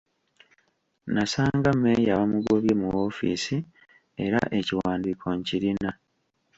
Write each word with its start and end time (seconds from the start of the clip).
Nasanga 1.13 1.69
mmeeya 1.75 2.19
bamugobye 2.19 2.73
mu 2.81 2.87
woofiisi 2.93 3.57
era 4.25 4.39
ekiwandiiko 4.59 5.27
nkirina. 5.39 5.91